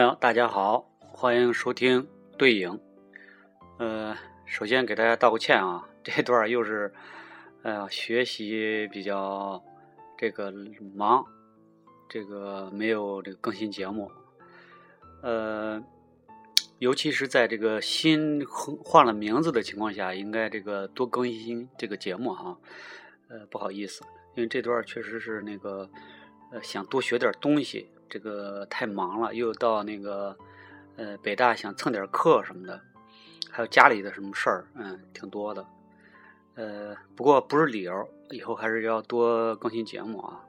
[0.00, 2.08] 朋友，大家好，欢迎收听
[2.38, 2.80] 对影。
[3.76, 6.90] 呃，首先给大家道个歉啊， 这段又是
[7.62, 9.62] 呃学习比较
[10.16, 10.50] 这个
[10.96, 11.22] 忙，
[12.08, 14.10] 这个没有这个更新节目。
[15.22, 15.84] 呃，
[16.78, 18.42] 尤其是在这个新
[18.82, 22.56] 换了名字的情况下，应该这个多更新这个节目哈。
[23.28, 24.02] 呃，不好意思，
[24.34, 25.90] 因为这段确实是那个
[26.52, 27.90] 呃想多学点东西。
[28.10, 30.36] 这个太忙了，又到那个
[30.96, 32.80] 呃北大想蹭点课什么的，
[33.48, 35.64] 还有家里的什么事儿，嗯，挺多的。
[36.56, 40.40] 呃，不过不是理由，以后还是要多更新节目啊。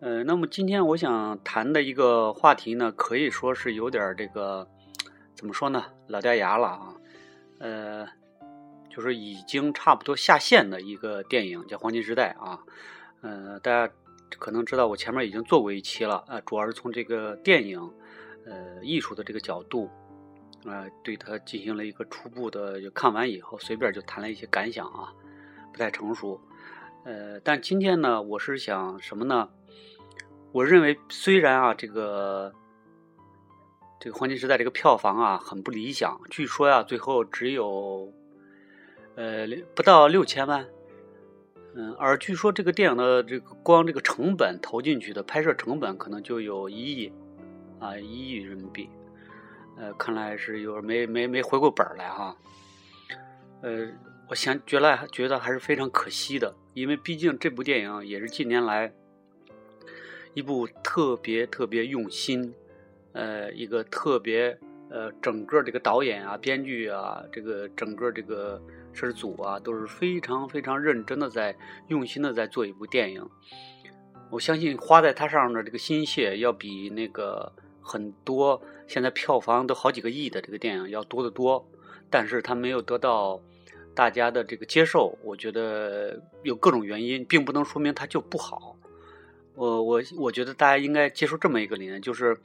[0.00, 4.66] 呃，那么今天我想谈的一个话题呢，可以说是有点这个
[5.34, 6.94] 怎么说呢，老掉牙了啊。
[7.60, 8.08] 呃，
[8.90, 12.58] 就是已经差不多下线的一个电影，叫《黄金时代》啊。
[13.20, 13.92] 呃，大家。
[14.38, 17.80] 可能知道我前面已经做过一期了，呃，主要是从这个电影，
[18.46, 19.90] 呃，艺术的这个角度，
[20.64, 25.12] 呃，对它进行了一个初步的，就看完以后随便就谈了一些感想啊，
[25.72, 26.40] 不太成熟，
[27.04, 29.48] 呃，但今天呢，我是想什么呢？
[30.52, 32.52] 我认为虽然啊，这个
[33.98, 38.12] 这个黄金时代这个票房啊很不理想，据说呀，最后只有
[39.16, 40.66] 呃不到六千万。
[41.72, 47.12] 嗯，而据说这个电影的这个光这个成本投进去的拍摄成本可能就有一亿，
[47.78, 48.88] 啊，一亿人民币。
[49.78, 52.36] 呃，看来是有没没没回过本来哈。
[53.62, 53.86] 呃，
[54.28, 58.92] 我想觉得觉得还是非常可惜的，因为毕竟这部电影也是近年来
[60.34, 62.52] 一部特别特别用心，
[63.12, 64.58] 呃，一个特别
[64.90, 68.60] 呃，整个这个导演啊、编剧啊，这个整个这个。
[68.92, 71.56] 摄制组啊都是非常非常认真的，在
[71.88, 73.28] 用心的在做一部电影。
[74.30, 81.66] 我相信花在它上的这个心血，要比那个很多现在票房都好几个亿的这个电影要多得多。
[82.08, 83.40] 但是它没有得到
[83.94, 88.76] 大家的这个接受，我觉得有各种原因，并不能说明它就不好。
[89.54, 92.40] 我我我觉得大家应该接受这么一个理念，就是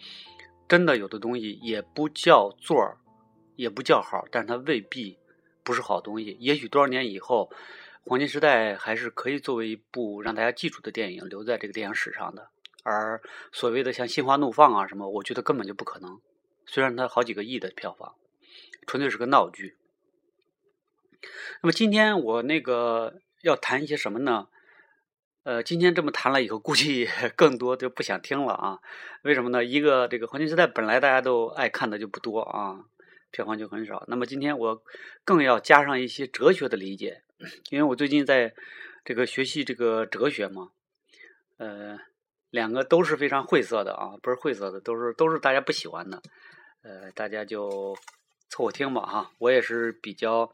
[0.67, 2.97] 真的有的东西也不叫座，
[3.55, 5.17] 也不叫好，但是它未必。
[5.65, 7.49] 不是好东西，也许多少年以后，
[8.09, 12.49] 《黄金时代》还是可以作为一部让大家记住的电影，留在这个电影史上的。
[12.83, 13.19] 而
[13.51, 16.21] 所谓的像《心花怒放》啊什么，我觉得根本就不可能。
[16.67, 18.13] 虽然它好几个亿的票房，
[18.85, 19.75] 纯粹是个闹剧。
[21.63, 24.47] 那么今天我那个要谈一些什么呢？
[25.41, 28.79] 呃，今天这么谈了以后，估计 更多就不想听了啊。
[29.23, 29.65] 为什么呢？
[29.65, 32.85] 一个这个《黄金时代》本来大家都爱看的就不多啊。
[33.35, 34.05] 票房就很少。
[34.07, 34.81] 那么今天我
[35.25, 37.21] 更要加上一些哲学的理解，
[37.69, 38.55] 因为我最近在
[39.03, 40.71] 这个学习这个哲学嘛，
[41.57, 41.99] 呃，
[42.49, 46.21] 两个都是非常晦涩的啊，不是晦涩的，都是都是大家不喜欢的，
[46.81, 47.93] 呃，大家就
[48.47, 49.31] 凑合听吧哈。
[49.39, 50.49] 我也是比较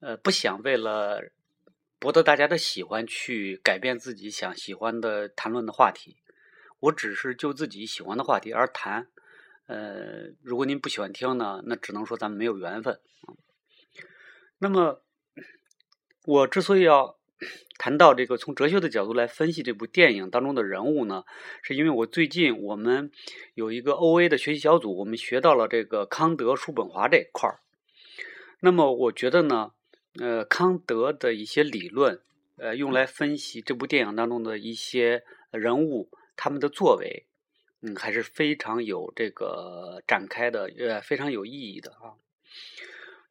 [0.00, 1.22] 呃不想为了
[1.98, 6.16] 博得大家的喜欢去改变自己想喜欢的谈论的话题，
[6.80, 9.08] 我只是就自己喜欢的话题而谈。
[9.68, 12.98] 呃，如果您不喜欢听呢，那只能说咱们没有缘分。
[14.58, 15.02] 那么，
[16.24, 17.18] 我之所以要
[17.78, 21.24] 谈到这个从哲学的角度来分析这部电影当中的人物呢，
[21.62, 23.12] 是因为我最近我们
[23.54, 27.60] 有一个 O A 的学习小组，我们学到了这个康德、叔本华这一块儿。
[28.60, 29.72] 那么，我觉得呢，
[30.18, 32.22] 呃，康德的一些理论，
[32.56, 37.26] 呃，用来分析这部电影当中的一些人物他们的作为。
[37.80, 42.18] 嗯，还是非常有这个展开的，呃，非常有意义的啊。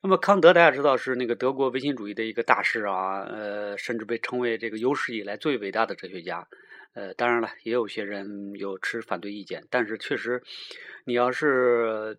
[0.01, 6.47] 那么康德大家知道是那个德国唯心主义的一个大师啊，呃，甚至被称为这个有史以来最伟大的哲学家。
[6.93, 10.41] 呃，当然了，也有些人有持反对意见，但是确实，
[11.03, 12.17] 你要是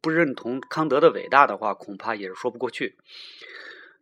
[0.00, 2.96] 不认同康德的伟大的话，恐怕也是说不过去。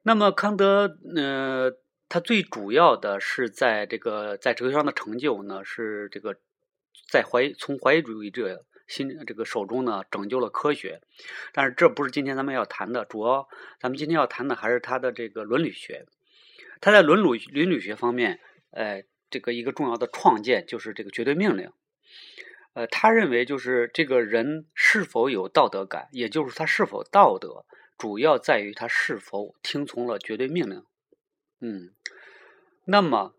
[0.04, 1.76] 那么康德，呃，
[2.08, 6.36] 他最主要的是在这个在哲学上的成就呢，是这个。
[7.10, 11.00] 在怀从怀疑主义者心这个手中呢，拯救了科学，
[11.52, 13.48] 但是这不是今天咱们要谈的，主要
[13.80, 16.06] 咱们今天要谈的还是他的这个伦理学。
[16.80, 18.40] 他在伦理伦理学方面，
[18.70, 21.72] 呃，这个一个重要的创建就是这个绝对命令。
[22.74, 27.64] 呃，他认为就是这个人是否有道德感，也就是他是否道德，
[27.98, 30.84] 主要在于他是否听从了绝对命令。
[31.60, 31.90] 嗯，
[32.84, 33.34] 那么。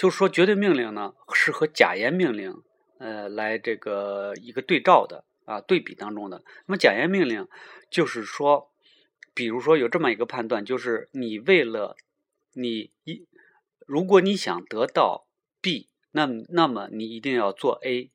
[0.00, 2.62] 就是说，绝对命令呢是和假言命令，
[2.96, 6.42] 呃，来这个一个对照的啊，对比当中的。
[6.64, 7.46] 那么假言命令
[7.90, 8.72] 就是说，
[9.34, 11.98] 比如说有这么一个判断，就是你为了
[12.54, 13.26] 你一，
[13.84, 15.26] 如果你想得到
[15.60, 18.10] B，那那么你一定要做 A。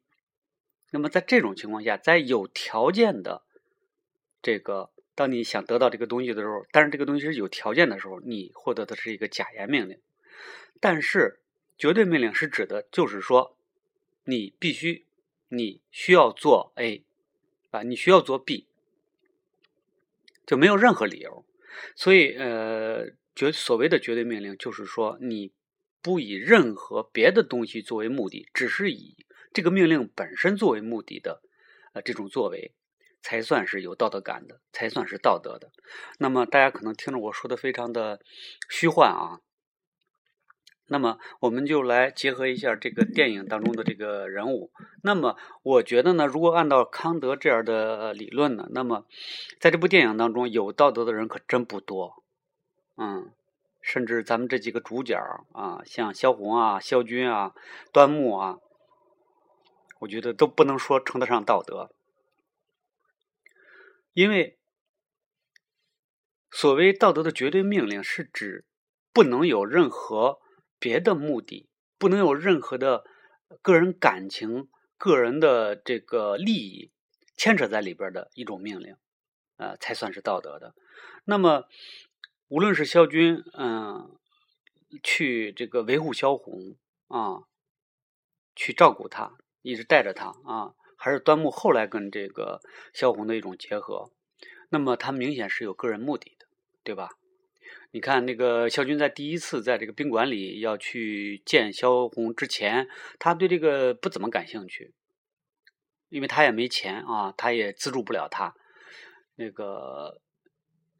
[0.89, 3.43] 那么在这种情况下，在有条件的
[4.41, 9.99] 这个，当你想得到这个东西的时候，但是这个东西是有条件的时候，你获得的是一个假言命令。
[10.79, 11.41] 但是
[11.77, 13.57] 绝对命令是指的，就是说
[14.24, 15.06] 你必须，
[15.50, 17.04] 你需要做 A，
[17.72, 18.68] 啊，你需要做 B，
[20.45, 21.45] 就没有任何理由。
[21.95, 25.51] 所以，呃，绝所谓的绝对命令，就是说你
[26.01, 29.18] 不以任何别的东西作为目的，只是以。
[29.54, 31.42] 这个命令本身作为目的的，
[31.94, 32.74] 呃，这种作为
[33.21, 35.71] 才算是有道德感的，才算是道德的。
[36.19, 38.19] 那么大家可能听着我说的非常的
[38.69, 39.39] 虚幻啊。
[40.87, 44.71] 那么我们就来结合一下这个电影当中的这个人物。
[45.01, 49.05] 那么我觉得呢，如果按照康德这样的理论呢，那么
[49.59, 52.23] 在这部电影当中有道德的人可真不多。
[52.97, 53.31] 嗯，
[53.81, 55.17] 甚至咱们这几个主角
[55.53, 57.53] 啊，像萧红啊、萧军啊、
[57.91, 58.59] 端木啊。
[59.99, 61.89] 我觉得都不能说称得上道德，
[64.13, 64.59] 因为
[66.51, 68.65] 所谓道德的绝对命令，是指
[69.13, 70.39] 不能有任何
[70.85, 71.67] 别的目的，
[71.97, 73.05] 不能有任何的
[73.63, 76.91] 个人感情、个人的这个利益
[77.35, 78.95] 牵扯在里边的一种命令，
[79.57, 80.75] 呃，才算是道德的。
[81.23, 81.63] 那么，
[82.49, 84.15] 无论是萧军，嗯，
[85.01, 86.75] 去这个维护萧红
[87.07, 87.45] 啊，
[88.55, 89.39] 去照顾他。
[89.63, 92.61] 一直带着他啊，还是端木后来跟这个
[92.93, 94.11] 萧红的一种结合，
[94.69, 96.45] 那么他明显是有个人目的的，
[96.83, 97.09] 对吧？
[97.95, 102.89] 你看那个萧军在第一次在这个宾馆里要去见萧红之前，
[103.19, 104.94] 他对这个不怎么感兴趣，
[106.09, 108.53] 因为他也没钱啊，他也资助不了他。
[109.36, 110.19] 那个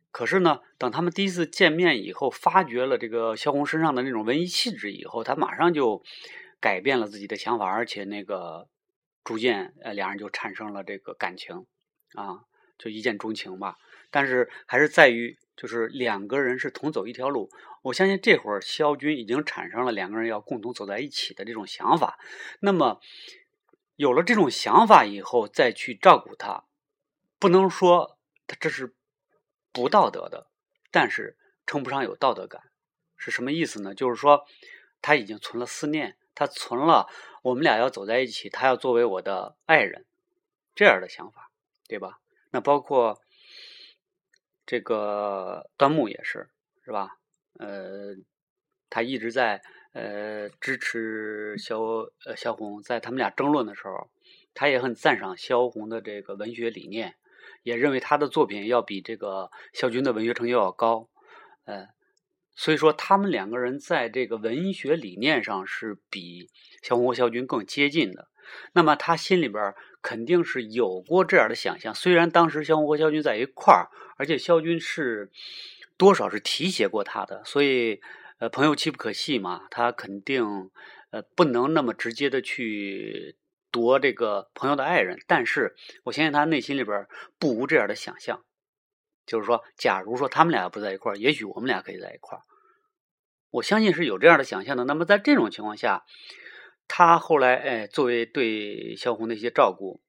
[0.10, 6.02] 可是呢，等他们第一次见面以后，发掘了这个萧红身上的那种文艺气质以后，他马上就。
[6.62, 8.68] 改变了自己的想法，而且那个
[9.24, 11.68] 逐渐呃，两人就产生了这个感情
[12.16, 12.42] 啊，
[12.80, 13.76] 就一见钟情吧。
[14.10, 17.50] 但是还是在于，就是两个人是同走一条路。
[17.84, 22.18] 我相信这会儿萧军已经产生了两个人要共同走在一起的这种想法。
[22.60, 23.00] 那么
[23.96, 26.66] 有了这种想法以后，再去照顾他，
[27.40, 28.18] 不能说
[28.48, 28.94] 他这是
[29.72, 30.48] 不道德的，
[30.92, 32.62] 但是称不上有道德感。
[33.18, 33.94] 是什么意思呢？
[33.94, 34.46] 就是说
[35.02, 36.18] 他已经存了思念。
[36.38, 37.08] 他存了，
[37.44, 40.06] 我们俩要走在一起，他要作为我的爱人，
[40.76, 41.50] 这样的想法，
[41.88, 42.20] 对吧？
[42.52, 43.22] 那包括
[44.66, 46.50] 这个端木也是，
[46.84, 47.18] 是吧？
[47.60, 48.16] 呃，
[48.90, 49.62] 他一直在
[49.94, 51.82] 呃支持萧
[52.26, 54.10] 呃萧红，在他们俩争论的时候，
[54.54, 57.16] 他也很赞赏萧红的这个文学理念，
[57.64, 61.10] 也认为他的作品要比这个萧军的文学成就要高，
[61.66, 61.90] 呃。
[62.58, 66.50] 所以说，他们两个人在这个文学理念上是比
[66.82, 68.30] 萧红和萧军更接近的。
[68.74, 71.94] 那么他心里边肯定是有过这样的想象。
[71.94, 75.32] 虽然当时萧红和萧军在一块儿，而且萧军是
[75.98, 78.02] 多少是提携过他的，所以
[78.40, 80.70] 呃，朋友妻不可戏嘛，他肯定
[81.12, 83.36] 呃不能那么直接的去
[83.72, 85.18] 夺这个朋友的爱人。
[85.26, 87.08] 但是我相信他内心里边
[87.40, 88.44] 不无这样的想象。
[89.26, 92.44] 就是说，假如说他们俩不在一块儿，也许我们俩可以在一块儿。
[93.50, 94.84] 我相信是有这样的想象的。
[94.84, 96.04] 那么在这种情况下，
[96.88, 100.02] 他后来哎，作为对萧红的一些照顾，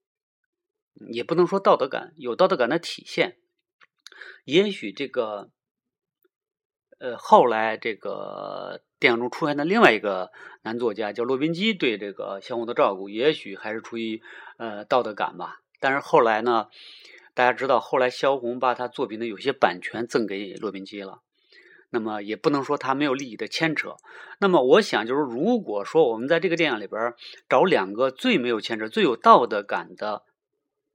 [1.11, 3.39] 也不能说道德感有道德感的体现。
[4.45, 5.51] 也许这个，
[6.99, 10.31] 呃，后来这个电影中出现的另外一个
[10.63, 14.23] 男作家叫骆宾基，对这个萧红的照顾，也许还是出于
[14.59, 15.63] 呃道德感吧。
[15.81, 16.69] 但是后来呢？
[17.35, 21.21] 大家知道，后来萧红把他作品的有些版权赠给骆宾基了，
[21.91, 23.97] 那么也不能说他没有利益的牵扯。
[24.39, 27.15] 那么我想，就是如果说我们在这个电影里边
[27.49, 30.25] 找两个最没有牵扯、最有道德感的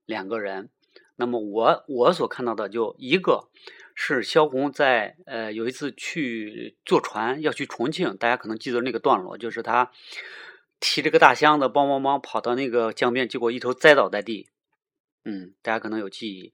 [0.06, 0.70] 两个人，
[1.16, 3.50] 那么我我所看到的就一个
[3.96, 9.92] 是萧红在呃有一次去坐船要去重庆，大家可能记得那个段落，就是他
[10.80, 14.50] 提着个大箱子，梆梆梆跑到那个江边，结果一头栽倒在地。
[15.24, 16.52] 嗯，大家可能有记忆，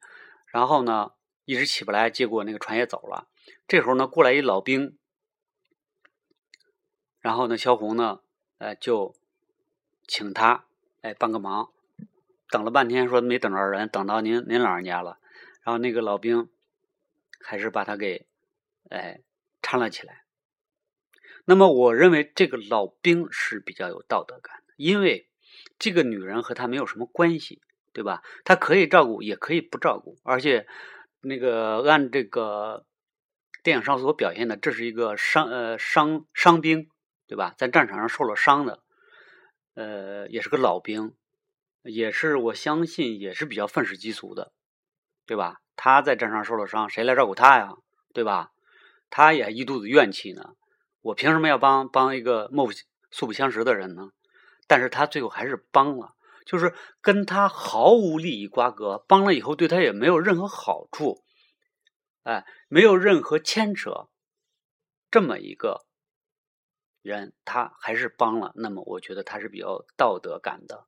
[0.52, 1.12] 然后呢，
[1.48, 3.30] 一直起不来，结果那个船也走了。
[3.70, 4.98] 这时候呢，过来一老兵，
[7.22, 8.20] 然后呢，萧红呢，
[8.58, 9.16] 呃，就
[10.06, 10.66] 请他，
[11.00, 11.72] 哎，帮个忙。
[12.50, 15.20] 等了半天，说没等着人，等到您您老人家了。
[15.64, 16.50] 然后那个老兵
[17.40, 18.28] 还是把他给，
[18.90, 19.22] 哎，
[19.62, 20.24] 搀了起来。
[21.46, 25.30] 那么，我认为这个老兵是比较有道德感的，因为
[25.80, 27.62] 这个女人和他没有什么关系。
[27.94, 28.22] 对吧？
[28.46, 30.68] 他可以照顾，也可以不照顾，而且
[31.22, 32.86] 那个按这个
[33.64, 36.90] 电影上所表现的，这是一个伤呃伤伤兵，
[37.28, 37.54] 对吧？
[37.58, 38.84] 在战场上受了伤的，
[39.74, 41.16] 呃，也是个老兵，
[41.84, 44.54] 也是我相信也是比较愤世嫉俗的，
[45.26, 45.62] 对吧？
[45.76, 47.74] 他在战场上受了伤，谁来照顾他呀？
[48.14, 48.52] 对吧？
[49.10, 50.54] 他也一肚子怨气呢。
[51.02, 52.74] 我凭什么要帮帮一个莫不
[53.12, 54.10] 素不相识的人呢？
[54.68, 56.16] 但是他最后还是帮了，
[56.48, 61.26] 就是跟他毫无利益瓜葛，帮了以后对他也没有任何好处，
[62.24, 64.08] 哎，没有任何牵扯，
[65.12, 65.86] 这么一个
[67.02, 68.54] 人，他还是帮了。
[68.56, 70.88] 那么我觉得他是比较道德感的，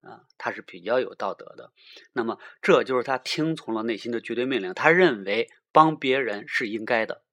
[0.00, 1.72] 啊，他是比较有道德的。
[2.12, 7.24] 那么这就是他听从了内心的绝对命令，他认为帮别人是应该的，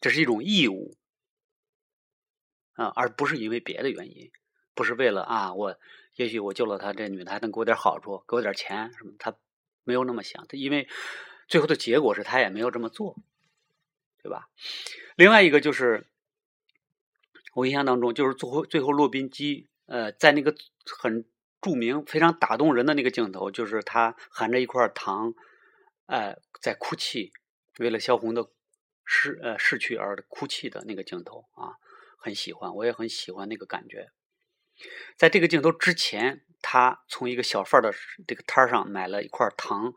[0.00, 0.96] 这是一种义务。
[2.72, 4.32] 啊，而不是因为别的原因，
[4.74, 5.78] 不是为了啊，我
[6.16, 9.12] 也许我救了他，这女的还能给我点好处，给我点钱什么？
[9.18, 9.34] 他
[9.84, 10.88] 没有那么想，他因为
[11.48, 13.16] 最后的结果是他也没有这么做，
[14.22, 14.48] 对吧？
[15.16, 16.06] 另外一个就是
[17.54, 20.54] 我印象当中，就是最后最后骆宾基呃，在那个
[20.98, 21.24] 很
[21.60, 25.34] 著名、非常打动人的那个镜头，就是他含着一块糖，
[26.06, 27.32] 呃，在哭泣，
[27.78, 28.48] 为了萧红的
[29.04, 31.76] 逝呃逝去而哭泣的那个镜头啊。
[32.18, 34.12] 很喜欢，我也很喜欢那个感觉。
[35.16, 37.92] 在这个镜头之前，他从一个小贩的
[38.26, 39.92] 这个摊上买了一块糖，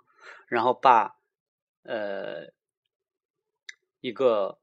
[0.47, 1.15] 然后把
[1.83, 2.53] 呃
[4.01, 4.59] 一个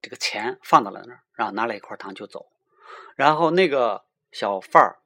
[0.00, 2.46] 这个钱放到了那儿，然后拿了一块糖就走。
[3.14, 4.96] 然后那个小贩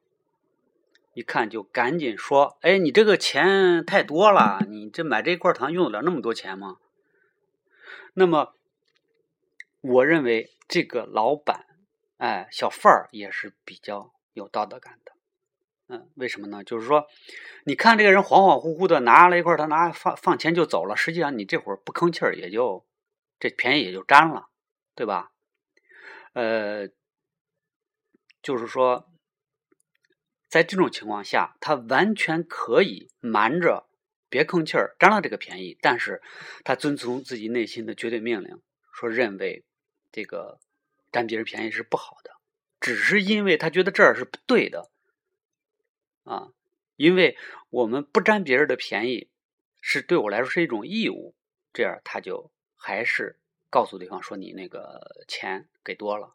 [1.14, 6.79] 一看，就赶紧说：“哎，你这个钱太多了，你这买这一块糖用得了那么多钱吗？”
[8.14, 8.55] 那么。
[9.83, 11.64] 我认为这个老板，
[12.20, 15.12] 哎，小贩儿也是比较有道德感的，
[15.88, 16.62] 嗯，为什么呢？
[16.62, 17.06] 就是说，
[17.64, 22.84] 你看这个人恍恍惚惚的拿了一块，他拿放放钱就走了，实际上你这会儿不吭气儿，也就
[23.38, 24.48] 这便宜也就沾了，
[24.94, 25.32] 对吧？
[26.34, 26.88] 呃，
[28.42, 29.08] 就是说，
[30.46, 33.88] 在这种情况下，他完全可以瞒着
[34.28, 36.20] 别吭气儿，沾了这个便宜，但是
[36.64, 38.60] 他遵从自己内心的绝对命令，
[38.92, 39.64] 说认为。
[40.12, 40.58] 这个
[41.12, 42.31] 占别人便宜是不好的，
[42.81, 44.90] 只是因为他觉得这儿是不对的
[46.25, 46.52] 啊，
[46.97, 47.37] 因为
[47.71, 49.29] 我们不占别人的便宜
[49.81, 51.35] 是对我来说是一种义务，
[51.73, 53.38] 这样他就还是
[53.69, 56.35] 告诉对方说你那个钱给多了。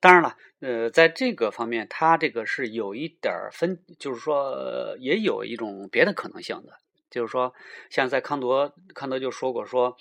[0.00, 6.78] 当然了，呃，在这个方面，他这个是有一点分，就是说也有一种别的可能性的，
[7.10, 7.54] 就是说
[7.90, 9.96] 像在康德，康德就说过说，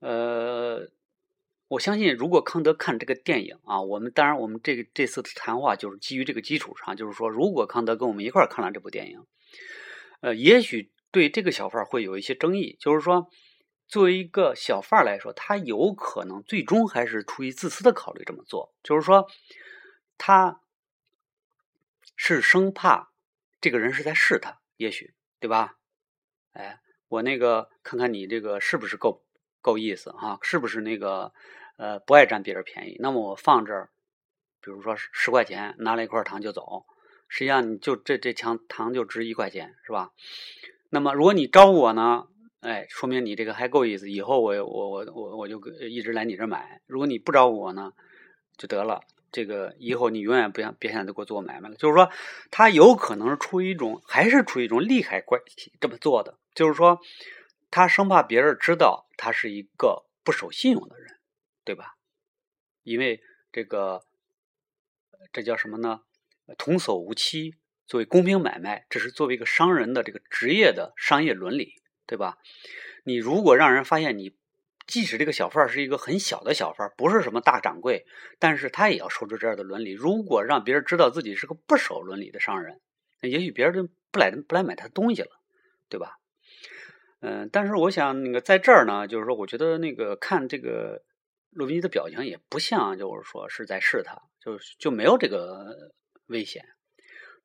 [0.00, 0.90] 呃。
[1.68, 9.26] 我相信，如果康德看这个电影啊，我们当然，我们这个这次的谈话就是基于这个基础上，就是说，如果康德跟我们一块看了这部电影，
[10.20, 12.78] 呃，也许对这个小贩会有一些争议。
[12.80, 13.28] 就是说，
[13.86, 18.74] 作为一个小贩来说，他有可能最终还是出于自私的考虑这么做。
[18.82, 19.28] 就是说，
[20.16, 20.62] 他
[22.16, 23.12] 是生怕
[23.60, 25.76] 这个人是在试他，也许对吧？
[26.52, 29.22] 哎，我那个看看你这个是不是够
[29.68, 30.38] 够意思啊？
[30.42, 31.32] 是不是那个？
[31.80, 33.88] 呃，不爱占别人便宜，那么我放这儿，
[34.60, 36.84] 比如说十块钱，拿了一块糖就走，
[37.28, 40.10] 实际上你就这这墙糖就值一块钱，是吧？
[40.90, 42.26] 那么如果你招呼我呢，
[42.62, 46.80] 哎，说明你这个还够意思，以后我我我我我就一直来你这买。
[46.88, 47.92] 如果你不招呼我呢，
[48.56, 51.76] 就得了，这个以后你永远不想别想再给我做买卖了。
[51.76, 52.10] 就是说，
[52.50, 56.98] 他有可能是出于一种，还是出于一种利害关系这么做的，就是说，
[57.70, 61.16] 他生怕别人知道他是一个不守信用的人。
[61.64, 61.98] 对吧？
[62.82, 63.22] 因为
[63.52, 64.02] 这个，
[65.30, 66.00] 这叫什么呢？
[66.56, 67.56] 童叟无欺，
[67.86, 71.74] 作为公平买卖，这是作为一个商人的这个职业的商业伦理，
[72.06, 72.38] 对吧？
[73.04, 74.34] 你如果让人发现你，
[74.86, 78.06] 即使这个小贩是一个很小的小贩，不是什么大掌柜，
[78.38, 79.92] 但是他也要守着这样的伦理。
[79.92, 82.80] 如果让别人知道自己是个不守伦理的商人，
[83.20, 85.38] 那也许别人就不来不来买他东西了，
[85.90, 86.18] 对吧？
[87.20, 91.02] 嗯，但是我想那个在这儿呢，就是说，我觉得那个看这个。
[91.50, 95.90] 洛宾基的表情也不像，就是说是在试他，就就没有这个
[96.26, 96.62] 危险，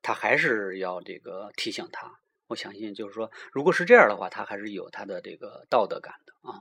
[0.02, 2.12] 他还是要这个提醒他。
[2.46, 6.60] 我相信，就是说，如果是这样的话，他还是有他的这个道德感的啊。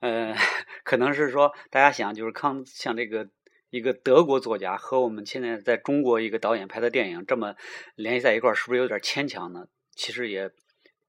[0.00, 0.34] 呃，
[0.82, 3.28] 可能是说，大家想，就是康像这个
[3.68, 7.54] 一个德国作家和我们现在在中国一个导演拍的电影这么
[7.96, 9.66] 联系在一块儿，是不是有点牵强呢？
[9.94, 10.50] 其实也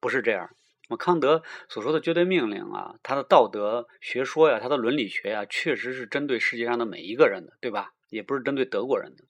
[0.02, 0.50] 不是这样。
[0.88, 7.94] 那么康德所说的绝对命令啊，他的道德学说呀，他的伦理学呀，确实是针对世界上的每一个人的，对吧？
[8.10, 9.24] 也不是针对德国人的。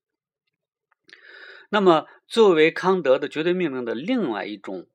[1.69, 4.87] 那么，作为康德的绝对命令的另外一种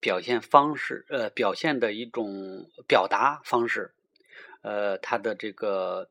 [0.00, 3.94] 表现方式，呃，表现的一种表达方式，
[4.62, 6.10] 呃，他的这个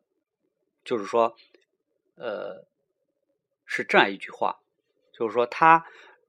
[0.85, 1.35] 就是说，
[2.15, 2.65] 呃，
[3.65, 4.59] 是这样一句话，
[5.11, 5.85] 就是说他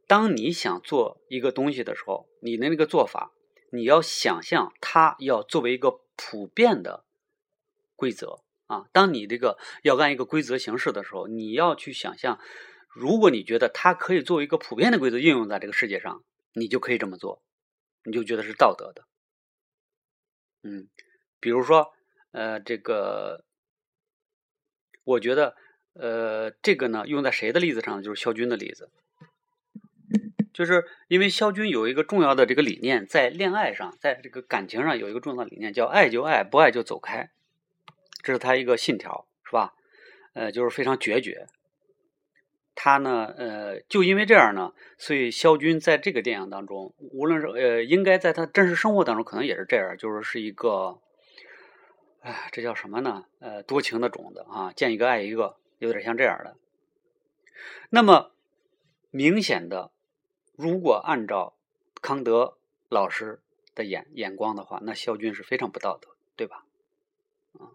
[0.07, 3.31] 当你想做一个东西的时候，你的那个做法，
[3.75, 7.05] 你要想象它要作为一个普遍的
[7.97, 8.87] 规则啊。
[8.93, 12.39] 当你这个要按一个规则行事的时候，你要去想象，
[12.91, 17.43] 如果你觉得它可以作为一个普遍的规则应用在这个世界上，你就可以这么做，
[18.05, 19.07] 你就觉得是道德的。
[20.63, 20.89] 嗯，
[21.41, 21.95] 比如说，
[22.33, 23.45] 呃，这个，
[25.03, 25.57] 我觉得，
[25.95, 28.03] 呃，这个呢，用在谁的例子上？
[28.03, 28.91] 就是肖军的例子，
[30.53, 37.31] 就是因为肖军有一个重要的这个理念，在恋爱上，在这个感情上有一个重要的理念，叫爱就爱，不爱就走开，
[38.23, 39.75] 这是他一个信条，是吧？
[40.35, 41.47] 呃，就是非常决绝。
[42.75, 50.99] 他呢，呃，就因为这样呢，所以肖军在这个电影当中，无论是呃，应该在他真实生活当中，可能也是这样，就是是一个，
[52.21, 53.27] 哎，这叫什么呢？
[53.41, 56.57] 呃，多情的种子啊，见一个爱一个，有点像这样的。
[57.91, 58.33] 那么
[59.11, 59.92] 明显的，
[60.63, 61.57] 如果按照
[62.01, 62.57] 康德
[62.89, 63.41] 老师
[63.75, 66.65] 的眼眼光的话，那肖军是非常不道德，对吧？
[67.59, 67.75] 啊，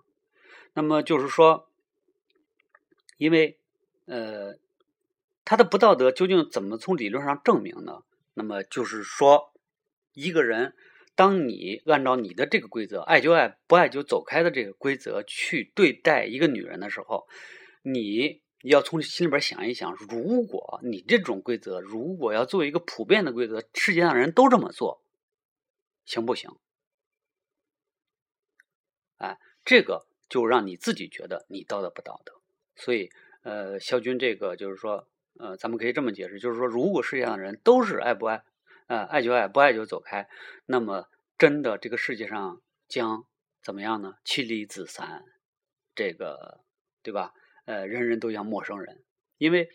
[0.73, 1.69] 那么就是说，
[3.17, 3.59] 因为
[4.05, 4.57] 呃。
[5.49, 8.03] 他的不道德究竟怎么从理论上证明呢？
[8.33, 9.53] 那么就是说，
[10.11, 10.75] 一个人，
[11.15, 17.29] 当你按照你的这个规则，爱就爱，不爱就走开的这个规则去对待一个女人的时候，
[17.81, 25.03] 你要从心里边想一想：如果你这种规则，如果要做一个普遍的规则，世界上人都这么做，
[26.05, 26.51] 行不行？
[29.17, 32.41] 哎，这个就让你自己觉得你道德不道德。
[32.75, 33.09] 所以，
[33.43, 35.07] 呃，肖军这个就是说。
[35.39, 38.43] 呃，咱们可以这么解释，就是说，如果世界上的人都是爱不爱，
[38.87, 40.27] 呃，爱就爱，不爱就走开，
[40.65, 43.23] 那么真的这个世界上将
[43.61, 44.15] 怎么样呢？
[44.23, 45.23] 妻离子散，
[45.93, 46.61] 这个
[47.03, 47.35] 对吧？
[47.67, 49.03] 呃，人人都像陌生人，
[49.37, 49.69] 因为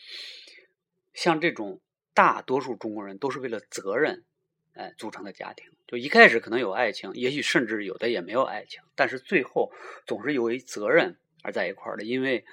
[1.12, 1.81] 像这种
[2.12, 4.24] 大多数中国人都是为了责任，
[4.72, 9.72] 哎，组成的家庭，就一开始可能有爱情，也许甚至有的也没有爱情，但是最后
[10.07, 12.44] 总是由于责任而在一块儿的，因为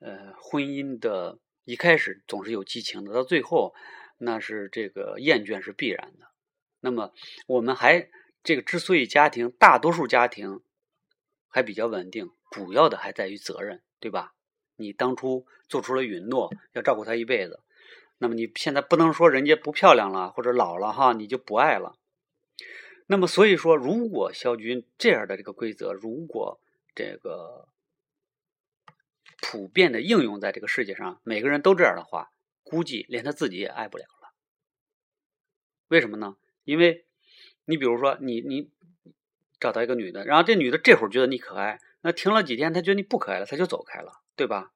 [0.00, 1.38] 呃，婚姻的。
[1.68, 3.74] 一开始总是有激情的，到最后
[4.18, 6.28] 那是这个厌倦是必然的。
[6.78, 7.12] 那么
[7.48, 8.08] 我们还
[8.44, 10.60] 这个之所以家庭大多数家庭
[11.48, 14.35] 还比较稳定，主要的还在于责任，对吧？
[14.76, 17.60] 你当初做出了允诺，要照顾她一辈子，
[18.18, 21.96] 那么你现在不能说人家不漂亮了或者老了哈，你就不爱了。
[23.06, 26.60] 那么所以说，如果肖军这样的这个规则，如果
[26.94, 27.68] 这个。
[29.38, 32.32] 普遍的应用在这个世界上，每个人都这样的话，
[32.64, 34.32] 估计连他自己也爱不了了。
[35.88, 36.36] 为什么呢？
[36.64, 37.04] 因为，
[37.66, 38.72] 你比如说，你你
[39.60, 44.72] 找到一个女的，然后这女的这会儿觉得你可爱，那停了几天，她觉得你不可爱了，她就走开了，对吧？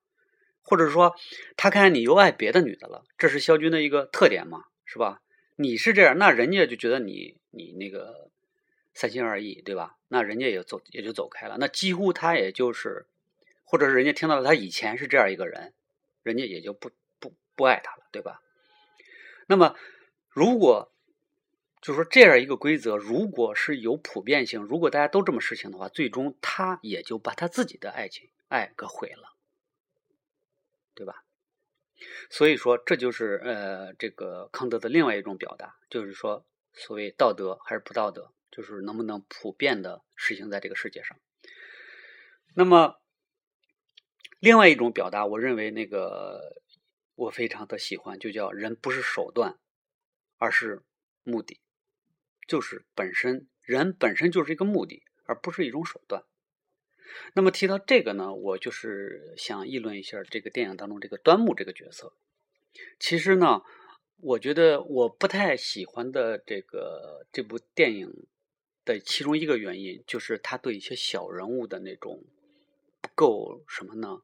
[0.63, 1.15] 或者说，
[1.57, 5.23] 他看见你又爱别的女的了，这是肖军的一个特点嘛，是吧？
[5.57, 8.31] 你是这样，那人家就觉得你你那个
[8.95, 9.99] 三心二意，对吧？
[10.09, 13.07] 那人家也走也就走开了，那几乎他也就是。
[13.63, 15.73] 或者是人家听到了他以前是这样一个人，
[16.25, 18.43] 人家也就不不不爱他了，对吧？
[19.47, 19.77] 那么，
[20.29, 20.91] 如果
[21.81, 29.30] 就是说这样一个规则，如果是有普遍性，如果大家都这么实行的话，最终他也就把他自己的爱情爱给毁了，
[31.01, 31.25] 对吧？
[32.29, 41.19] 所以说，这就是呃，这个康德的另外一种表达，就是说，所谓道德还是不道德，就是能不能普遍的实行在这个世界上。
[42.55, 43.01] 那么。
[44.43, 46.63] 另外一种表达，我认为那个
[47.15, 49.59] 我非常的喜欢，就叫人不是手段，
[50.39, 50.83] 而是
[51.25, 51.61] 目的，
[52.49, 56.25] 就是本身人本身就是一个目的，而不是一种手段。
[57.35, 62.13] 那么提到这个呢，我就是想议论一下这个电影当中这个端木这个角色。
[62.99, 63.63] 其实呢，
[64.19, 68.27] 我觉得我不太喜欢的这个这部电影
[68.85, 72.23] 的其中一个原因，就是他对一些小人物的那种
[73.01, 74.23] 不够什么呢？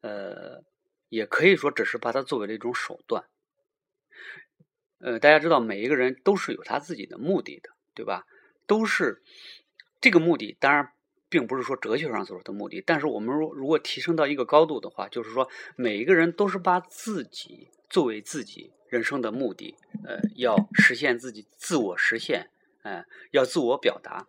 [0.00, 0.64] 呃，
[1.08, 3.24] 也可以说只是把它作为了一种手段。
[4.98, 8.26] 呃，大家知道，每一个人都是有他自己的目的的，对吧？
[8.66, 9.22] 都是
[10.00, 10.93] 这个目的，当然
[11.34, 12.80] 并不是说哲学上所说的目的。
[12.80, 22.50] 但是我们如如果提升到一个高度的话，就是说每一个人都是把自己作为自己人生的目的，呃，要实现自己自我实现，
[22.82, 24.28] 哎，要自我表达，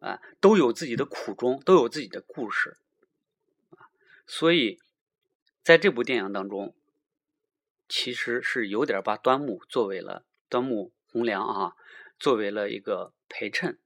[0.00, 2.76] 啊，都有自己的苦衷，都有自己的故事。
[4.26, 4.78] 所以，
[5.62, 6.74] 在这部电影当中，
[7.88, 11.74] 其实是有点把端木作为了端木蕻良啊，
[12.18, 13.78] 作为了一个陪衬，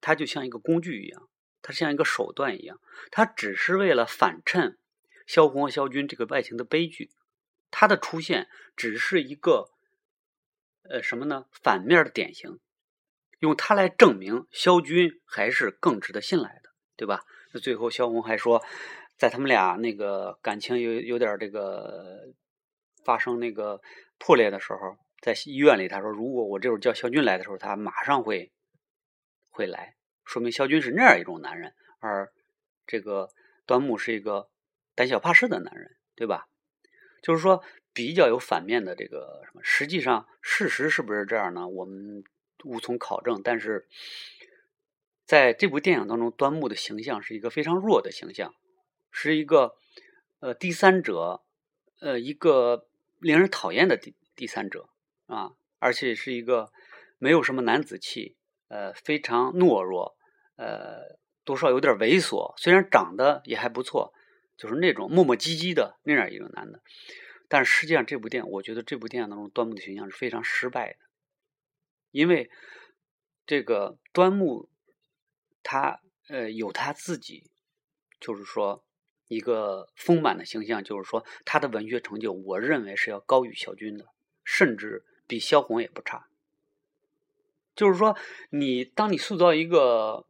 [0.00, 1.28] 他就像一个工具一样，
[1.62, 4.78] 他像一个手段一样，他只是为了反衬
[5.26, 7.10] 萧红和萧军这个爱情的悲剧
[7.70, 9.70] 他的出现只是一个
[10.84, 11.46] 呃什么呢？
[11.52, 12.58] 反面的典型，
[13.40, 17.24] 用它来证明萧军还是更值得信赖的，对吧？
[17.52, 18.64] 那最后萧红还说，
[19.16, 22.32] 在他们俩那个感情有有点这个
[23.04, 23.82] 发生那个
[24.18, 28.50] 破裂的时候，在医院里，他说如果我这会儿叫萧军来的时候，他马上会
[29.50, 29.96] 会来，
[30.28, 32.30] 说明萧军是那样一种男人，而
[32.86, 33.30] 这个
[33.64, 34.50] 端木是一个
[34.94, 36.48] 胆小怕事的男人，对吧？
[37.22, 37.64] 就是说，
[37.94, 41.66] 比较有反面的这个什么，实际上事实是不是这样呢？
[41.66, 42.22] 我们
[42.64, 43.40] 无从考证。
[43.42, 43.88] 但是，
[45.24, 48.54] 在这部电影当中，端木的形象是一个非常弱的形象，
[49.10, 49.76] 是一个
[50.40, 51.42] 呃第三者，
[52.00, 52.86] 呃一个
[53.18, 54.90] 令人讨厌的第第三者
[55.26, 56.70] 啊，而且是一个
[57.16, 58.36] 没有什么男子气，
[58.68, 60.17] 呃非常懦弱，
[60.58, 64.12] 呃多少有点猥琐，虽然长得也还不错。
[64.58, 66.82] 就是那种磨磨唧唧的那样一个男的，
[67.46, 70.98] 但实际上这部电影，我觉得这部电影当中端木的形象是非常失败的，
[72.10, 72.50] 因为
[73.46, 74.68] 这个端木
[75.62, 77.52] 他呃有他自己，
[78.18, 78.84] 就是说
[79.28, 84.06] 一个丰满的形象，就是说他的文学成就，我认为是要高于小军的，
[84.42, 86.26] 甚至比萧红也不差。
[87.76, 88.18] 就是说，
[88.50, 90.26] 你当你塑造一个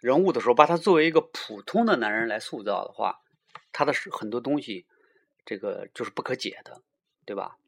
[0.00, 3.20] 人物的时候，把他作为一个普通的男人来塑造的话。
[3.70, 4.86] 他的很多东西，
[5.44, 6.80] 这个就是不可解的，
[7.24, 7.58] 对吧？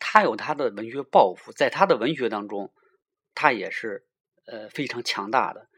[0.00, 2.72] 他有他的文学抱负，在他的文学当中，
[3.34, 4.04] 他也是
[4.46, 5.68] 呃非常强大的。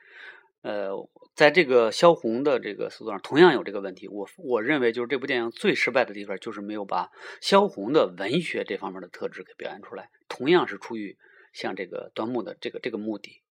[0.63, 4.09] 呃，在这个萧红的这个塑造上，同样有这个问题。
[4.09, 7.11] 我我认为，就是这部电影最失败的地方，就是没有把
[7.41, 10.11] 萧红的文学这方面的特质给表现出来。
[10.29, 11.19] 同样是出于
[11.53, 13.43] 像这个端木的这个这个目的，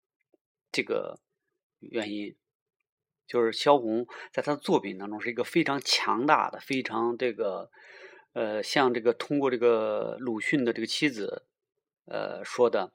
[0.71, 1.19] 这个
[1.79, 2.35] 原因。
[3.27, 7.69] 就是萧红在他的作品当中是一个非常强大的、非常这个
[8.33, 11.45] 呃，像这个通过这个鲁迅的这个妻子
[12.05, 12.91] 呃说的，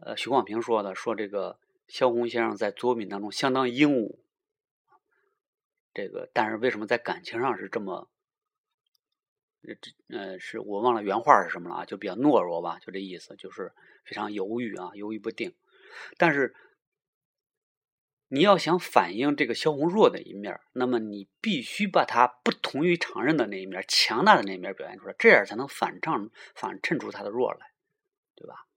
[0.00, 1.58] 呃徐广平说的，说这个
[1.88, 4.22] 萧红先生在作品当中相当英武，
[5.92, 8.08] 这个但是为什么在感情上是这么
[9.62, 11.84] 这呃是我忘了原话是什么了啊？
[11.84, 13.72] 就比较懦弱吧，就这意思，就是
[14.04, 15.56] 非常犹豫啊，犹豫不定，
[16.16, 16.54] 但是。
[18.32, 27.72] 你要想反映这个萧红弱的一面，那么你必须把他不同于常人的那一面、强大的那一面表现出来，这样才能反衬反衬出他的弱来，
[28.36, 28.68] 对吧？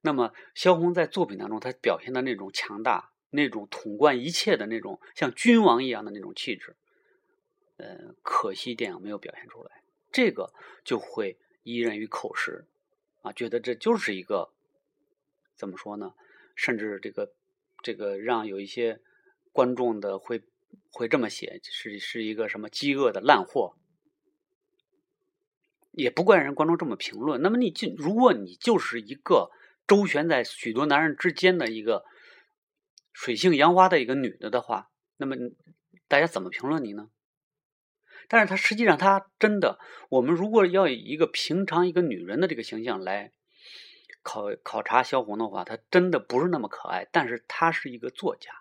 [0.00, 6.76] 那么萧红在作品当中，他表现的那种强大、那种统贯一切的那种像君王一样的那种气质，
[7.78, 12.64] 呃，可惜电影没有表现出来，这个就会依人于口实
[13.22, 14.52] 啊，觉得这就是一个
[15.56, 16.14] 怎么说呢？
[16.54, 17.32] 甚至这个。
[17.82, 19.00] 这个让有一些
[19.52, 20.42] 观众的会
[20.90, 23.76] 会这么写，是是一个什么饥饿的烂货，
[25.92, 27.40] 也不怪人观众这么评论。
[27.40, 29.50] 那么你就如果你就是一个
[29.86, 32.04] 周旋在许多男人之间的一个
[33.12, 35.36] 水性杨花的一个女的的话，那么
[36.08, 37.10] 大家怎么评论你呢？
[38.28, 39.78] 但是她实际上她真的，
[40.10, 43.32] 我们如果要以一个平常一个女人的这个形象来。
[44.28, 48.52] 考考察萧红的话，她真的不是那么可爱，但是她是一个作家。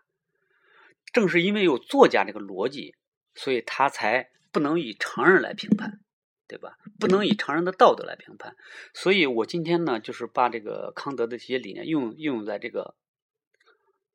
[1.12, 2.96] 正是因为有作家这个逻辑，
[3.36, 6.00] 所以他才不能以常人来评判，
[6.48, 6.78] 对吧？
[7.00, 8.56] 不能以常人的道德来评判。
[8.94, 12.96] 所以我今天呢，就是把这个康德的这些理念用应用在这个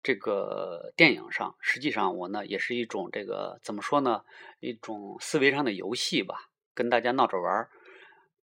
[0.02, 1.54] 这个电影上。
[1.60, 4.22] 实际上，我呢也是一种这个怎么说呢？
[4.60, 7.70] 一种思维上的游戏吧，跟大家闹着玩儿。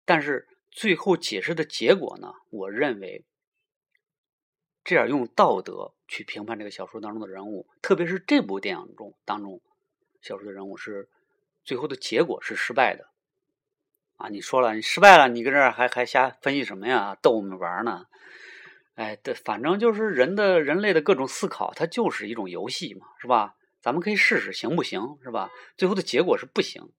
[0.04, 0.46] 但是。
[0.70, 2.32] 最后解释的结果呢？
[2.50, 3.24] 我认为，
[4.84, 9.60] 这样用道德去评判这个小说当中的人物，特别是这部电影中当中
[10.22, 11.08] 小说的人物，是
[11.64, 13.08] 最后的结果是失败的。
[14.16, 17.16] 啊，你说了，你失败了，你搁这儿还还瞎分析什么呀？
[17.20, 18.06] 逗我们玩呢？
[18.94, 23.56] 哎，对，反正就是人的人类的各种思考，它就是一种游戏嘛，是吧？
[23.80, 25.50] 咱们可以试试行不行，是吧？
[25.78, 26.92] 最后的结果是不行。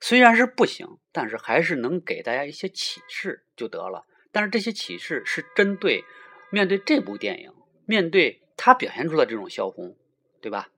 [0.00, 4.06] 虽然是不行，但是还是能给大家一些启示就得了。
[4.30, 6.04] 但是这些启示是针对
[6.50, 7.52] 面对这部电影，
[7.86, 9.96] 面对他表现出的这种萧红，
[10.40, 10.68] 对吧？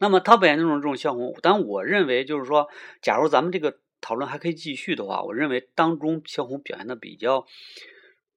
[0.00, 2.68] 那么他表现这种这种萧红，但我认为就是说，
[3.00, 7.46] 假如咱们这个讨论还可以继续的话，我认为当中萧红表现的比较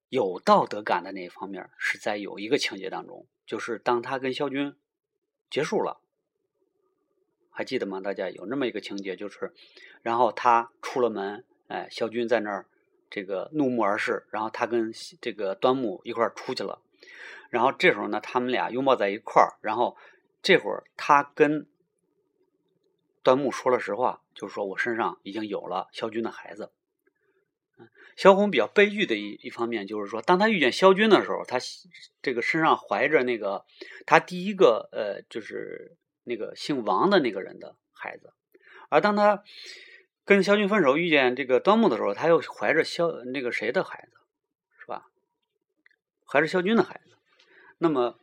[0.10, 4.75] 有道德感的那一方面，是在有一个情节当中，就是当他跟萧军
[5.49, 6.01] 结束了。
[7.60, 8.00] 还记得吗？
[8.00, 9.52] 大家有那么一个情节，就是，
[10.02, 12.65] 然后他出了门，哎，萧军在那儿，
[13.10, 16.82] 这个怒目而视，然后他跟这个端木一块儿出去了，
[17.50, 19.98] 然后这时候呢，他们俩拥抱在一块儿，然后
[20.41, 21.67] 这会儿他跟
[23.24, 26.72] 端木说了实话，就是说我身上已经有了萧军的孩子。
[28.15, 31.58] 萧红比较悲剧的一一方面，就是说，当他遇见萧军的时候，他
[32.22, 33.65] 这个身上怀着那个
[34.06, 35.98] 他第一个呃，就是
[36.30, 38.32] 那个姓王的那个人的孩子，
[38.88, 39.44] 而当他
[40.24, 44.18] 跟萧军分手，遇见这个端木的时候，他又怀着萧那个谁的孩子，
[44.80, 45.10] 是吧？
[46.26, 47.18] 怀着萧军的孩子。
[47.80, 48.18] 那么，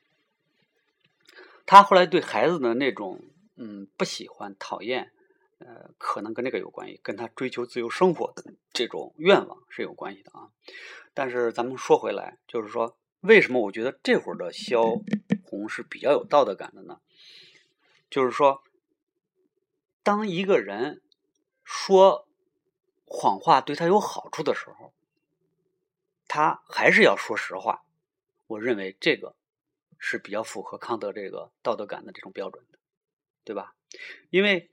[1.67, 3.21] 他后来对孩子的那种
[3.57, 5.13] 嗯不喜欢、讨厌。
[5.59, 10.51] 呃，可能跟这个有关系，跟他追求自由生活的这种愿望是有关系的啊。
[11.15, 14.83] 但是咱们说回来，就是说，为什么我觉得这会儿的萧
[15.47, 17.01] 红是比较有道德感的呢？
[18.11, 18.63] 就是说，
[20.03, 21.03] 当一个人
[21.65, 22.29] 说
[23.05, 24.93] 谎话对他有好处的时候，
[26.27, 27.85] 他还是要说实话。
[28.47, 29.37] 我认为这个
[29.99, 32.79] 是比较符合康德这个道德感的这种标准的，
[33.45, 33.75] 对吧？
[34.31, 34.71] 因为。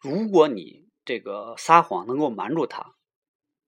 [0.00, 2.94] 如果你这个撒谎能够瞒住他，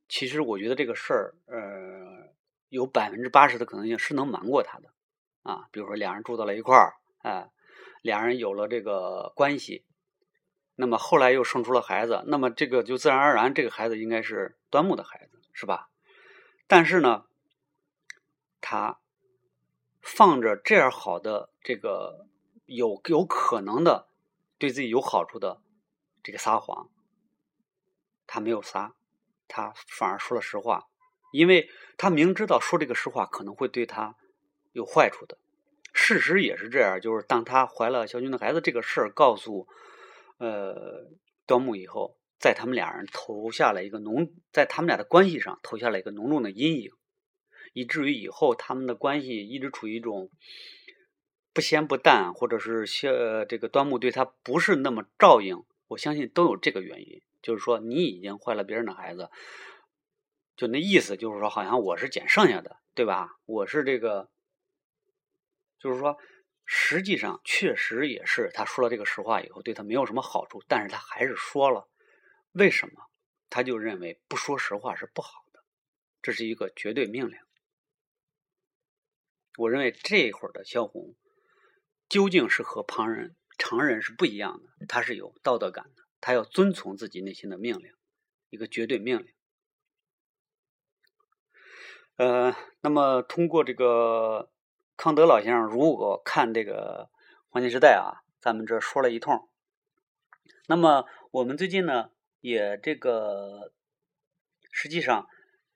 [0.09, 2.33] 其实我觉得这个事儿，呃，
[2.69, 4.95] 有百分之八十的可能性是能瞒过他的，
[5.43, 7.51] 啊，比如说两人住到了一块儿，哎，
[8.03, 9.85] 两人有了这个关系，
[10.75, 15.89] 那么后来又生出了孩子，那么这个就自然而然，这个孩子应该是端木的孩子，是吧？
[16.67, 17.25] 但是呢，
[18.61, 19.01] 他
[20.01, 22.27] 放着这样好的这个
[22.67, 24.09] 有有可能的
[24.59, 25.61] 对自己有好处的。
[26.23, 26.91] 这个撒谎，
[28.27, 28.95] 他没有撒，
[29.49, 30.87] 他反而说了实话，
[31.33, 34.17] 因为他明知道说这个实话可能会对他
[34.73, 35.39] 有坏处的。
[35.93, 39.67] 事实也是这样，就是当他怀了肖军的孩子这个事儿告诉
[40.39, 41.09] 呃
[41.47, 46.93] 端木以后，在他们俩人投下了一个浓，在他们俩的关系上投下了一个浓重的阴影，
[47.73, 50.31] 以至于以后他们的关系一直处于一种
[51.53, 55.65] 不咸不淡，或者是呃这个端木对他不是那么照应。
[55.89, 59.29] 我相信都有这个原因，就是说你已经坏了别人的孩子，
[60.57, 63.39] 就那意思，就是说好像我是捡剩下的，对吧？
[63.45, 64.29] 我是这个，
[65.81, 66.17] 就是说，
[66.65, 71.89] 实际上确实也是他说了这个实话以后，对他没有什么好处，但是他还是说了，
[72.53, 73.07] 为什么？
[73.49, 75.65] 他就认为不说实话是不好的，
[76.23, 77.39] 这是一个绝对命令。
[79.57, 81.17] 我认为这会儿的萧红
[82.09, 83.35] 究竟是和旁人。
[83.63, 87.93] 常人是不一样的，他是有道德感的，他要遵从自己内心的命令，
[88.49, 89.35] 一个绝对命令。
[92.17, 94.51] 呃，那么通过这个
[95.03, 97.09] 康德老先生，如果看这个
[97.49, 99.49] 黄金时代啊，咱们这说了一通。
[100.67, 102.11] 那么我们最近呢，
[102.43, 103.73] 也这个
[104.71, 105.27] 实际上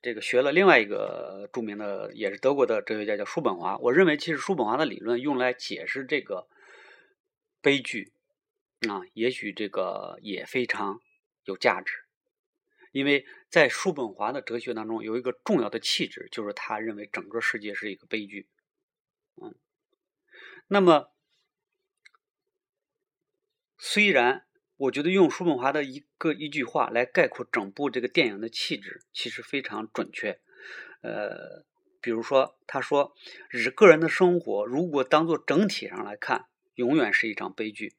[0.02, 3.78] 这个学了另外一个著名的，也是德国的哲学家，叫叔本华。
[3.78, 6.46] 我认为，其实叔本华的理论用来解释这个。
[7.62, 8.12] 悲剧
[8.90, 11.00] 啊，也许这个也非常
[11.44, 12.04] 有价值，
[12.92, 18.46] 因为在叔本华的哲学当中有一个重要的气质，就是他认为整个世界是一个悲剧。
[19.36, 19.54] 嗯，
[20.68, 21.12] 那么
[23.78, 30.40] 虽然我觉得用叔本华的一个一句话来概括整部这个电影的气质，其实非常准确。
[31.02, 31.64] 呃，
[32.00, 33.14] 比如说他说，
[33.48, 36.46] 日个人的生活如果当做整体上来看。
[36.76, 37.94] 永远是一场悲剧，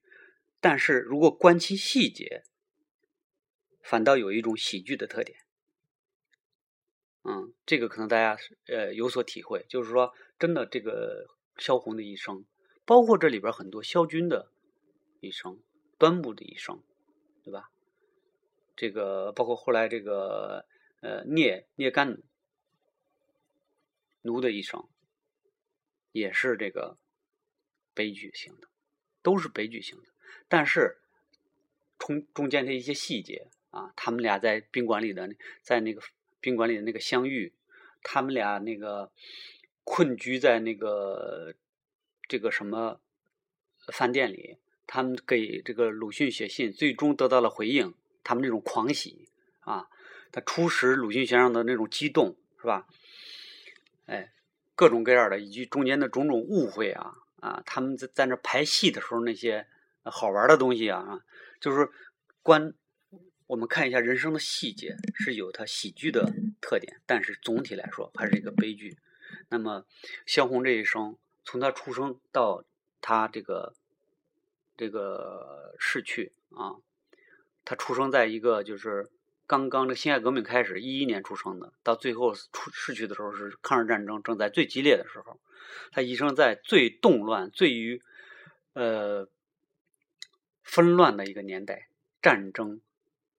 [0.60, 2.43] 但是如果观其细节，
[3.82, 5.39] 反倒有一种喜剧的特点。
[7.24, 12.45] 嗯，这个可能大家呃有所体会，就是说，真的这个萧红的一生，
[12.86, 14.52] 包括这里边很多萧军的
[15.19, 15.60] 一生、
[15.98, 16.82] 端木的一生，
[17.43, 17.71] 对吧？
[18.76, 20.65] 这个包括后来这个
[21.02, 22.17] 呃聂聂干
[24.21, 24.88] 奴的一生，
[26.12, 26.98] 也是这个。
[27.98, 28.67] 悲剧性的，
[29.21, 30.10] 都是悲剧性的。
[30.50, 30.98] 但是，
[31.98, 36.02] 中中间的一些细节啊，他们俩在宾馆里的，在那个
[36.41, 37.54] 宾馆里的那个相遇，
[38.04, 39.13] 他们俩那个
[39.86, 41.56] 困居在那个
[42.28, 43.00] 这个什么
[43.93, 47.93] 饭店里，他们给这个鲁迅写信，最终得到了回应，
[48.24, 49.30] 他们那种狂喜
[49.62, 49.88] 啊，
[50.34, 52.88] 他初识鲁迅先生的那种激动，是吧？
[54.08, 54.34] 哎，
[54.76, 57.15] 各种各样的，以及中间的种种误会啊。
[57.41, 59.67] 啊，他们在在那排戏的时候，那些
[60.04, 61.24] 好玩的东西啊，
[61.60, 61.88] 就是
[62.41, 62.74] 观
[63.45, 68.98] 我们看一下人生的细节，是有它喜剧的特点，但是总体来说还是一个悲剧。
[69.49, 69.86] 那么
[70.25, 72.63] 萧红这一生，从他出生到
[73.01, 73.73] 他这个
[74.77, 76.75] 这个逝去啊，
[77.63, 79.10] 他出生在一个就是
[79.47, 85.39] 刚刚这辛亥革命开始一一年出生的，到最后出逝去的时候是抗日战争正在最激烈的时候。
[85.91, 88.01] 他一生在最动乱、最于
[88.73, 89.27] 呃
[90.63, 91.89] 纷乱的一个年代，
[92.21, 92.81] 战争、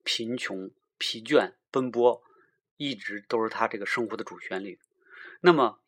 [0.04, 2.22] 贫穷、疲倦、奔波，
[2.76, 4.78] 一直都是他这个生活的主旋律。
[5.40, 5.78] 那么，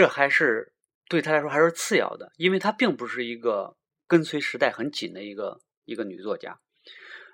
[0.00, 0.72] 这还是
[1.10, 6.58] 对他来说还是次要的，因为他并不是一个跟随时代很紧的一个一个女作家。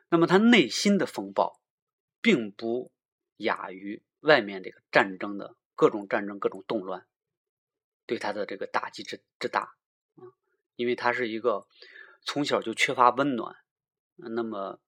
[0.08, 1.60] 那么，她内心的风暴，
[2.20, 2.90] 并不
[3.36, 7.06] 亚于外面这个战争的各种战争、各种动乱，
[8.04, 9.76] 对她的这个打击之之大
[10.16, 10.34] 啊！
[10.74, 11.68] 因为她是一个
[12.22, 13.54] 从小就缺乏温暖，
[14.16, 14.80] 那么，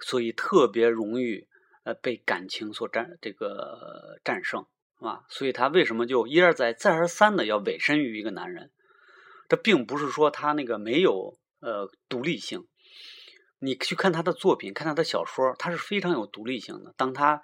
[0.00, 1.46] 所以特别容易
[1.82, 4.64] 呃被感情所战这个战胜。
[5.00, 8.70] 啊，所以他为什么就一而再、再而三的要委身于一个男人？
[9.48, 12.66] 这并不是说他那个没有呃独立性。
[13.58, 16.94] 你去看他的作品，看他的小说，他是非常有独立性的。
[16.96, 17.42] 当他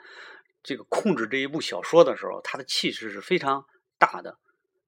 [0.62, 3.66] 这个控制这一部小说的时候，他的气势是非常
[3.98, 4.38] 大的。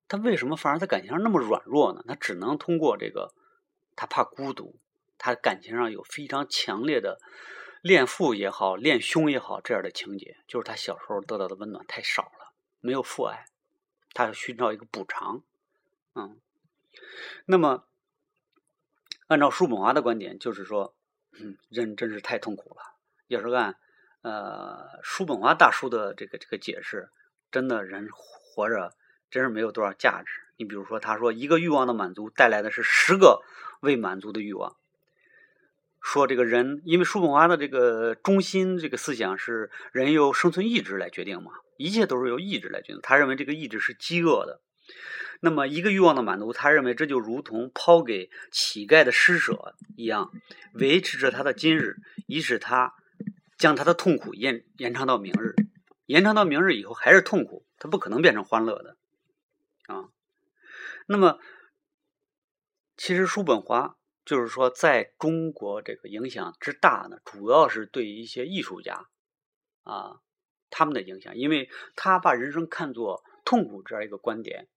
[0.07, 2.02] 他为什么反而在感情上那么软弱呢？
[2.07, 3.35] 他只能通过这个，
[3.94, 4.78] 他怕孤独，
[5.18, 7.18] 他感情上有非常强烈的
[7.83, 12.48] 恋父也好、恋兄也好这样的情节，就是他小时候得到的温暖太少了。
[12.81, 13.47] 没有父爱，
[14.14, 15.43] 他要寻找一个补偿，
[16.14, 16.38] 嗯，
[17.47, 17.87] 那么
[19.27, 20.95] 按照叔本华的观点，就是说，
[21.33, 22.97] 嗯，人真是太痛苦了。
[23.27, 23.77] 要是按
[24.23, 27.11] 呃叔本华大叔的这个这个解释，
[27.51, 28.95] 真的人活着
[29.31, 30.33] 真是没有多少价值。
[30.57, 33.43] 你比如说，他说一个欲望的满足带来的是十个
[33.81, 34.77] 未满足的欲望。
[36.11, 41.53] 说这个人，因为叔本华的这个中心这个思想是人由生存意志来决定嘛。
[41.77, 43.01] 一切都是由意志来决定。
[43.03, 44.62] 他认为这个意志是饥饿的。
[45.40, 50.33] 那么，一个欲望的满足，他认为这就如同抛给乞丐的施舍一样，
[50.73, 52.94] 维持着他的今日，以使他
[53.59, 55.55] 将他的痛苦延延长到明日。
[56.07, 58.97] 延长到明日以后还是痛苦，他不可能变成欢乐的
[59.88, 60.09] 啊。
[61.07, 61.38] 那么，
[62.97, 63.97] 其实叔本华
[64.29, 69.09] 就是说，在中国这个影响之大呢，主要是对一些艺术家
[69.85, 70.21] 啊。
[70.69, 74.69] 他们的影响，因为他把人生看作痛苦这样一个观点，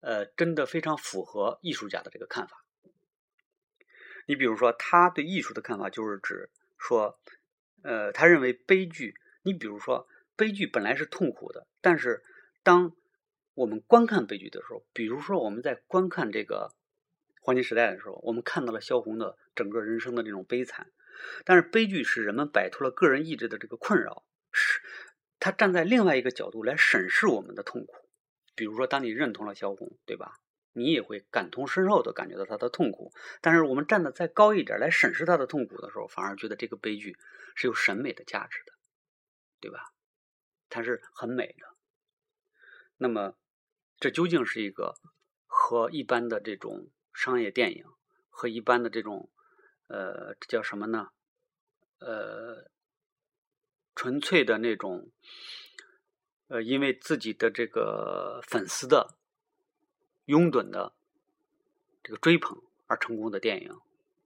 [0.00, 2.66] 呃，真的非常符合艺术家的这个看法。
[4.26, 7.18] 你比如说，他对艺术的看法就是指说，
[7.80, 12.22] 呃，他认为悲剧，你比如说，悲剧本来是痛苦的，但是
[12.62, 12.94] 当
[13.54, 16.74] 我们观看悲剧的时候，比如说我们在观看这个
[17.44, 20.92] 黄金时代的时候，我们看到了萧红的整个人生的这种悲惨，
[21.44, 24.80] 但是悲剧使人们摆脱了个人意志的这个困扰，是。
[25.40, 27.96] 他站在另外一个角度来审视我们的痛苦，
[28.54, 30.38] 比如说，当你认同了萧红，对吧？
[30.72, 33.12] 你也会感同身受的感觉到他的痛苦。
[33.40, 37.18] 但是我们站的再高一点来审视他的痛苦的时候，反而觉得这个悲剧
[37.56, 38.72] 是有审美的价值的，
[39.60, 39.92] 对吧？
[40.70, 41.66] 它是很美的。
[42.98, 43.34] 那么，
[43.98, 44.94] 这究竟是一个
[45.46, 47.84] 和一般的这种商业电影
[48.30, 49.28] 和一般的这种
[49.88, 51.10] 呃，这叫什么呢？
[51.98, 52.70] 呃。
[53.94, 55.10] 纯粹的那种，
[56.48, 59.18] 呃，因为自己的这个粉丝的
[60.24, 60.94] 拥趸的
[62.02, 63.78] 这个追捧而成功的电影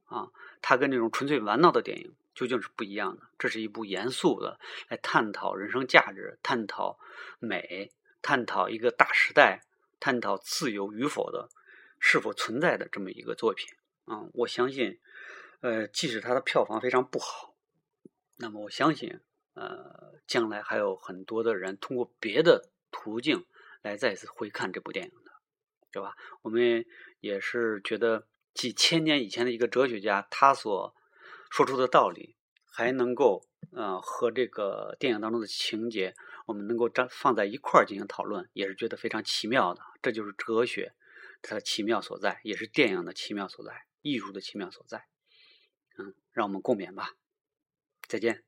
[0.05, 0.31] 啊，
[0.62, 3.25] 它跟这种纯粹玩闹的电影究竟是不一样的。
[3.40, 7.01] 这是一部严肃的来探讨人生价值、探讨
[7.40, 7.90] 美、
[8.22, 9.64] 探讨一个大时代、
[9.99, 11.51] 探讨自由与否的
[11.98, 13.66] 是否存在的这么一个作品
[14.04, 14.28] 啊。
[14.35, 15.00] 我相信，
[15.61, 17.56] 呃，即使它的票房非常不好，
[18.37, 19.20] 那么我相信。
[19.59, 23.46] 呃，将来还有很多的人通过别的途径
[23.80, 25.32] 来再次回看这部电影的，
[25.90, 26.14] 对吧？
[26.42, 26.85] 我们
[27.20, 30.94] 也是觉得几千年以前的一个哲学家，他所
[31.50, 32.37] 说出的道理，
[32.70, 39.80] 还能够呃和这个电影当中的情节，我们能够站放在一块儿进行讨论，也是觉得非常奇妙的。
[40.03, 40.92] 这就是哲学
[41.43, 45.07] 它的奇妙所在，也是电影的奇妙所在，艺术的奇妙所在。
[45.99, 47.16] 嗯，让我们共勉吧。
[48.09, 48.45] 再见。